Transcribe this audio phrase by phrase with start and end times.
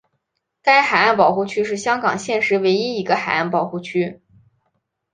[0.63, 4.19] 该海岸保护区是香港现时唯一一个海岸保护区。